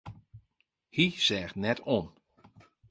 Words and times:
Hy 0.95 1.05
seach 1.25 1.53
net 1.63 1.79
om. 1.97 2.05